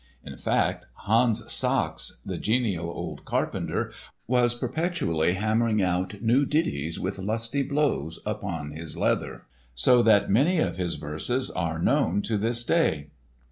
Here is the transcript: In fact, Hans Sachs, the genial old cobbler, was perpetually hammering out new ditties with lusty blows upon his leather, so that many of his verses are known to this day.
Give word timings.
In 0.25 0.35
fact, 0.35 0.87
Hans 1.05 1.43
Sachs, 1.53 2.21
the 2.25 2.39
genial 2.39 2.89
old 2.89 3.23
cobbler, 3.23 3.91
was 4.25 4.55
perpetually 4.55 5.33
hammering 5.33 5.79
out 5.79 6.23
new 6.23 6.43
ditties 6.43 6.99
with 6.99 7.19
lusty 7.19 7.61
blows 7.61 8.17
upon 8.25 8.71
his 8.71 8.97
leather, 8.97 9.45
so 9.75 10.01
that 10.01 10.27
many 10.27 10.57
of 10.57 10.77
his 10.77 10.95
verses 10.95 11.51
are 11.51 11.77
known 11.77 12.23
to 12.23 12.39
this 12.39 12.63
day. 12.63 13.11